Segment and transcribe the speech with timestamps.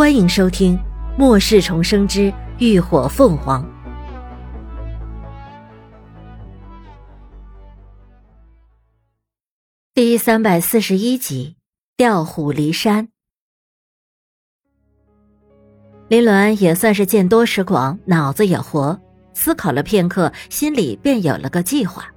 [0.00, 0.78] 欢迎收听
[1.18, 3.62] 《末世重生之浴火凤凰》
[9.92, 11.56] 第三百四十一集
[11.98, 13.08] 《调虎离山》。
[16.08, 18.98] 林鸾也算是见多识广，脑子也活，
[19.34, 22.10] 思考了片刻，心里便有了个计划。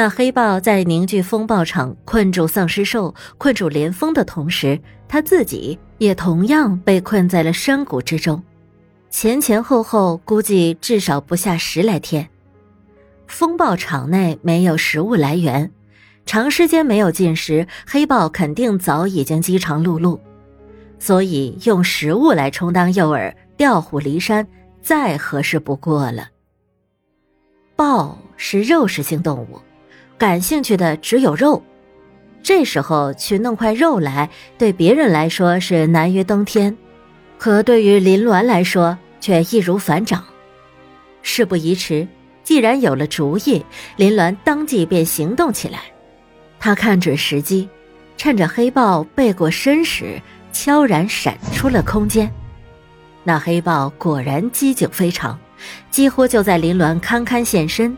[0.00, 8.42] 那黑豹在凝聚风暴场、困住丧尸兽、困住连峰的同时，他自己也同样被困在了山谷之中，
[9.10, 12.26] 前前后后估计至少不下十来天。
[13.26, 15.70] 风暴场内没有食物来源，
[16.24, 20.18] 长时间没有进食，黑豹肯定早已经饥肠辘辘，
[20.98, 24.48] 所以用食物来充当诱饵，调虎离山
[24.80, 26.30] 再合适不过了。
[27.76, 29.60] 豹是肉食性动物。
[30.20, 31.62] 感兴趣的只有肉，
[32.42, 36.76] 这时候去弄块肉来，对别人来说是难于登天，
[37.38, 40.22] 可对于林鸾来说却易如反掌。
[41.22, 42.06] 事不宜迟，
[42.44, 43.64] 既然有了主意，
[43.96, 45.84] 林鸾当即便行动起来。
[46.58, 47.66] 他看准时机，
[48.18, 50.20] 趁着黑豹背过身时，
[50.52, 52.30] 悄然闪出了空间。
[53.24, 55.38] 那黑豹果然机警非常，
[55.90, 57.96] 几乎就在林鸾堪堪现身。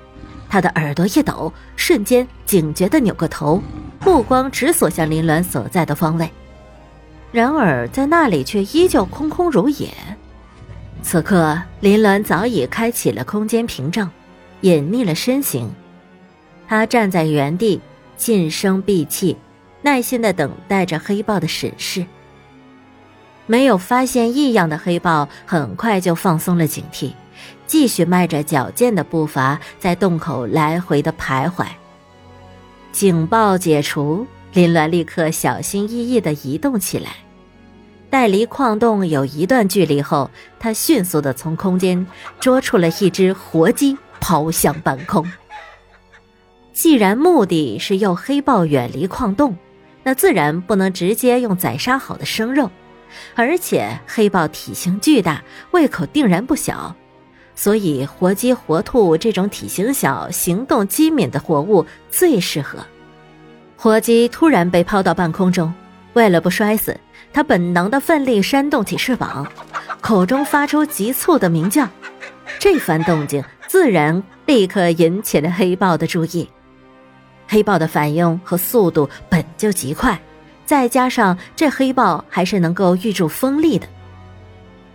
[0.52, 3.62] 他的耳朵一抖，瞬间警觉的扭过头，
[4.04, 6.30] 目光直锁向林鸾所在的方位。
[7.32, 9.88] 然而在那里却依旧空空如也。
[11.00, 14.10] 此刻，林鸾早已开启了空间屏障，
[14.60, 15.72] 隐匿了身形。
[16.68, 17.80] 他站在原地，
[18.18, 19.38] 噤声闭气，
[19.80, 22.04] 耐心的等待着黑豹的审视。
[23.46, 27.12] 没有发现异样的黑豹，很快就放松了警惕。
[27.66, 31.66] 继续迈着矫健的步伐在洞口来回的徘徊。
[32.92, 37.10] 警报解除，林鸾立刻小心翼翼的移动起来。
[38.10, 42.06] 待离矿洞有一段距离后，他迅速的从空间
[42.38, 45.26] 捉出了一只活鸡，抛向半空。
[46.74, 49.56] 既然目的是诱黑豹远离矿洞，
[50.02, 52.70] 那自然不能直接用宰杀好的生肉，
[53.34, 56.94] 而且黑豹体型巨大，胃口定然不小。
[57.54, 62.78] 所以，活鸡、活兔这种体型小、行动机敏的活物最适合。
[63.76, 65.72] 活鸡突然被抛到半空中，
[66.14, 66.98] 为了不摔死，
[67.32, 69.46] 它本能的奋力扇动起翅膀，
[70.00, 71.88] 口中发出急促的鸣叫。
[72.58, 76.48] 这番动静自然立刻引起了黑豹的注意。
[77.48, 80.20] 黑豹的反应和速度本就极快，
[80.64, 83.86] 再加上这黑豹还是能够御住风力的，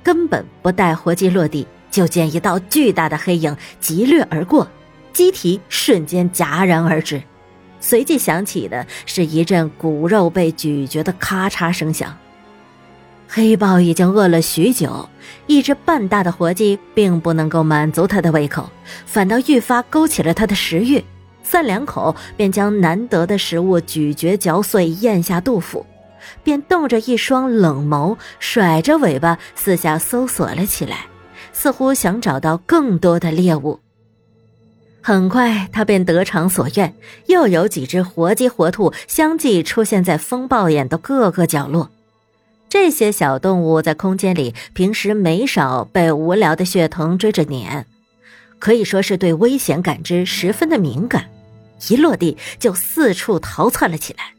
[0.03, 1.67] 根本不待活鸡落地。
[1.89, 4.67] 就见一道巨大的黑影疾掠而过，
[5.13, 7.21] 机体瞬间戛然而止，
[7.79, 12.17] 随即响起的是一阵骨肉被咀嚼的咔嚓声响。
[13.29, 15.09] 黑豹已经饿了许久，
[15.47, 18.69] 一只半大的活鸡并不能够满足它的胃口，
[19.05, 21.03] 反倒愈发勾起了它的食欲，
[21.43, 25.85] 三两口便将难得的食物咀嚼嚼碎，咽下肚腹，
[26.41, 31.07] 便瞪着一双冷眸，甩着尾巴四下搜索了起来。
[31.59, 33.79] 似乎想找到更多的猎物。
[35.01, 36.93] 很快，他便得偿所愿，
[37.25, 41.89] 又有几只活鸡、活兔相继出现在风暴眼的各个角落。
[42.69, 47.87] 这些小动物在空间里平时没少被无聊的血藤追着撵，
[48.59, 51.25] 可以说是对危险感知十分的敏感。
[51.89, 54.33] 一落地就四处逃窜了起来。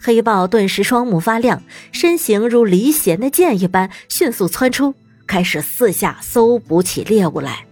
[0.00, 4.94] 黑豹顿时双目发亮，身形如离弦的箭一般迅速窜出。
[5.26, 7.64] 开始四下搜捕起猎物来，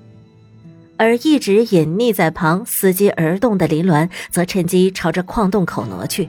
[0.97, 6.29] 而一直隐匿在旁伺机而动的林鸾则趁机朝着矿洞口挪去，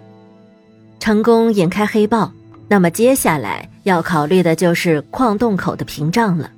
[0.99, 2.31] 成功引开黑豹。
[2.67, 6.49] 那么接下来要考虑的就是矿洞口的屏障了。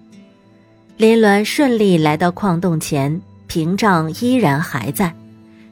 [0.98, 5.14] 林鸾顺利来到矿洞前，屏障依然还在，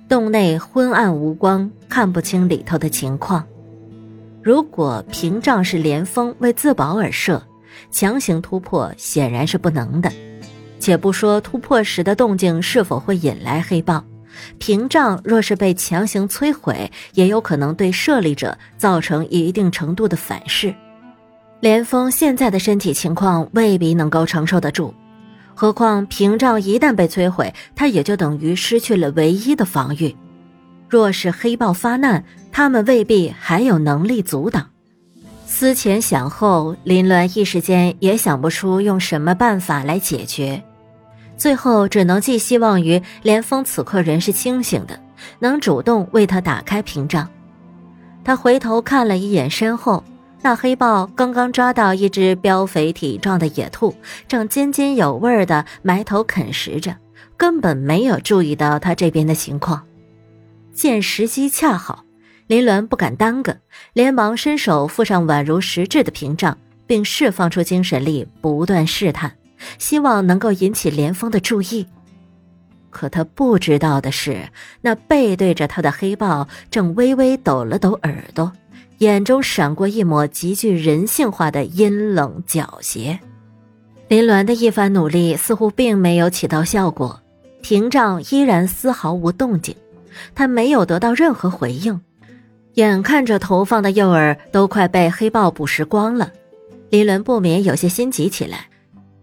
[0.09, 3.43] 洞内昏暗无光，看不清里头的情况。
[4.41, 7.41] 如果屏障是连峰为自保而设。
[7.91, 10.11] 强行突破显然是不能的，
[10.79, 14.03] 且不说突破时的动静是否会引来黑豹，
[14.57, 20.73] 屏障若是被强行摧毁，也有可能对设立者造成一定程度的反噬。
[21.59, 24.93] 连峰现在的身体情况未必能够承受得住，
[25.55, 30.13] 何况屏障一旦被摧毁，他也就等于失去了唯一的防御。
[30.89, 34.67] 若是黑豹发难，他们未必还有能力阻挡。
[35.55, 40.63] 思前想后，林鸾一时间也想不出用什么办法来解决，
[41.37, 44.99] 最后只能寄希望于连峰此刻人是清醒的，
[45.37, 47.29] 能主动为他打开屏障。
[48.23, 50.03] 他回头看了一眼身后，
[50.41, 53.95] 那黑豹刚刚抓到一只膘肥体壮的野兔，
[54.27, 56.95] 正津津有味的埋头啃食着，
[57.37, 59.83] 根本没有注意到他这边的情况。
[60.73, 62.03] 见时机恰好，
[62.47, 63.57] 林鸾不敢耽搁，
[63.93, 69.31] 连忙伸手附上宛如实质的屏障，并释放出精神力，不断试探，
[69.79, 71.85] 希望能够引起连峰的注意。
[72.89, 74.49] 可他不知道的是，
[74.81, 78.51] 那背对着他的黑豹正微微抖了抖耳朵。
[78.99, 83.17] 眼中闪过一抹极具人性化的阴冷狡黠，
[84.07, 87.19] 林鸾的一番努力似乎并没有起到效果，
[87.61, 89.75] 屏障依然丝毫无动静，
[90.35, 91.99] 他没有得到任何回应。
[92.75, 96.31] 眼看着投放的诱饵都快被黑豹捕食光了，
[96.89, 98.67] 林伦不免有些心急起来。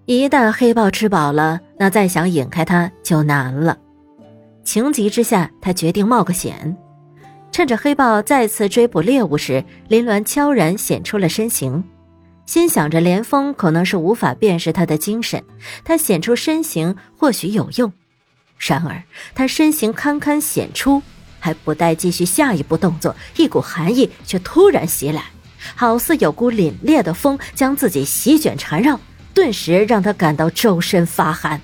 [0.07, 3.77] 一旦黑豹吃饱了，那再想引开它就难了。
[4.63, 6.77] 情急之下，他决定冒个险。
[7.51, 11.83] 趁着黑豹再次追捕猎物时，林鸾悄然显出了身形，
[12.47, 15.43] 心想着连峰可能是无法辨识他的精神，
[15.85, 17.93] 他显出身形或许有用。
[18.59, 19.03] 然而
[19.35, 21.03] 他身形堪堪显出，
[21.41, 25.25] 还不待继续下一步动作，一股寒意却突然袭来，
[25.75, 29.01] 好似有股凛冽的风将自己席卷缠绕，
[29.35, 31.61] 顿时让他感到周身发寒。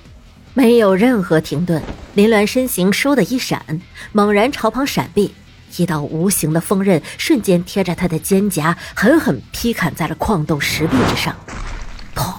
[0.55, 1.83] 没有任何停顿，
[2.15, 3.81] 林鸾身形倏的一闪，
[4.13, 5.35] 猛然朝旁闪避。
[5.77, 11.37] 一道无形的锋刃瞬间贴着他的肩胛，狠狠劈砍在了矿洞石壁之上。
[12.15, 12.33] 砰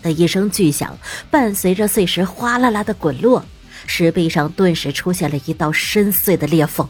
[0.00, 0.96] 的一声巨响，
[1.30, 3.44] 伴随着碎石哗啦啦的滚落，
[3.86, 6.88] 石壁上顿时出现了一道深邃的裂缝。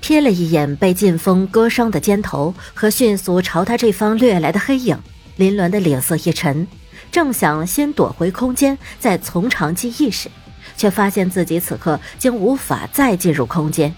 [0.00, 4.98] 瞥了一眼被劲风割伤的肩头和迅速朝他这方掠来的黑影，
[5.36, 6.66] 林鸾的脸色一沉，
[7.10, 10.28] 正想先躲回空间，再从长计议时，
[10.76, 13.94] 却发现自己此刻竟无法再进入空间。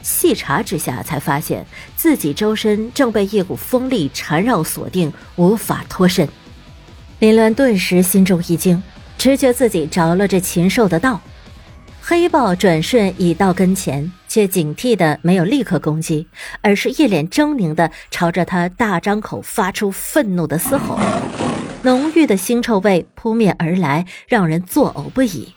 [0.00, 6.26] 细查之下，才发现自己周身正被一股风力缠绕锁定，无法脱身。
[7.18, 8.82] 林鸾顿时心中一惊，
[9.18, 11.20] 直觉自己着了这禽兽的道。
[12.10, 16.26] 黑豹转瞬已到跟前，却警惕的没有立刻攻击，
[16.60, 20.98] 而是一脸狰狞的朝着他大张口发出愤怒的嘶吼，
[21.82, 25.54] 浓郁的腥臭味扑面而来，让人作呕不已。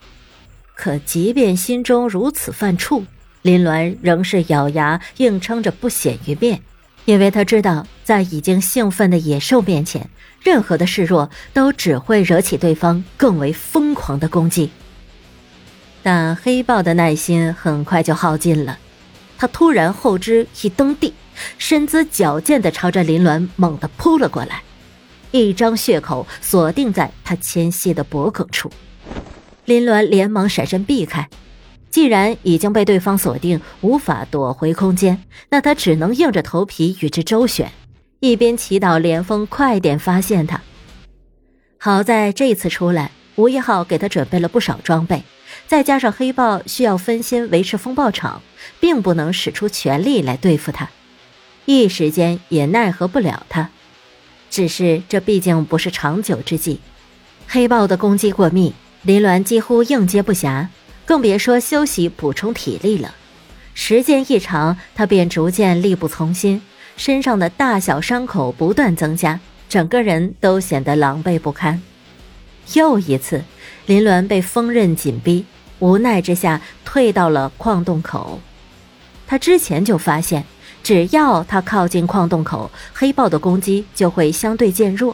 [0.75, 3.03] 可即便心中如此犯怵。
[3.41, 6.61] 林鸾仍是咬牙硬撑着不显于面，
[7.05, 10.07] 因为他知道，在已经兴奋的野兽面前，
[10.43, 14.69] 任何的示弱都只会惹起对方更为疯狂的攻击。
[16.03, 18.77] 但黑豹的耐心很快就耗尽了，
[19.37, 21.13] 他突然后肢一蹬地，
[21.57, 24.61] 身姿矫健地朝着林鸾猛地扑了过来，
[25.31, 28.69] 一张血口锁定在他纤细的脖颈处，
[29.63, 31.27] 林鸾连忙闪身避开。
[31.89, 37.71] 既然已经被对方锁定，无法躲回空间，那他只能硬着头皮与之周旋，
[38.19, 40.59] 一边祈祷连峰快点发现他。
[41.77, 45.23] 好在这次出来，吴一浩给他准备了不少装备，
[45.73, 48.43] 再加上黑豹需要分心维持风暴场，
[48.79, 50.91] 并不能使出全力来对付他，
[51.65, 53.71] 一时间也奈何不了他。
[54.51, 56.79] 只是这毕竟不是长久之计，
[57.47, 60.67] 黑豹的攻击过密，林鸾几乎应接不暇。
[61.05, 63.15] 更别说休息补充体力了，
[63.73, 66.61] 时间一长，他便逐渐力不从心，
[66.97, 71.81] 身上的大小伤口不断增加，整个人都显得狼狈不堪。
[72.75, 73.43] 又一次，
[73.87, 75.43] 林鸾被锋刃紧逼，
[75.83, 78.39] 无奈之下退到了矿洞口。
[79.27, 80.45] 他之前就发现，
[80.81, 85.13] 只要他靠近矿洞口，黑豹的攻击就会相对渐弱，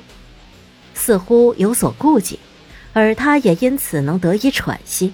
[0.94, 2.38] 似乎有所顾忌，
[2.94, 5.12] 而他也因此能得以喘息。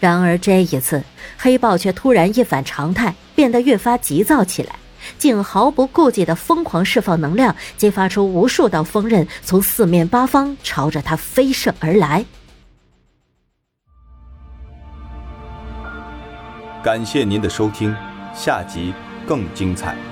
[0.00, 1.04] 然而这一次，
[1.38, 4.74] 黑豹却突然一反常态，变得越发急躁起来，
[5.16, 12.24] 竟毫不顾忌地疯狂释放能量，激发出无数道锋刃，从四面八方朝着他飞射而来。
[16.82, 17.94] 感谢您的收听，
[18.34, 18.92] 下集
[19.24, 20.11] 更精彩。